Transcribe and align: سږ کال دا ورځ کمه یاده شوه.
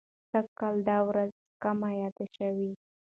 سږ 0.29 0.45
کال 0.59 0.75
دا 0.89 0.97
ورځ 1.09 1.31
کمه 1.63 1.89
یاده 2.01 2.25
شوه. 2.35 2.69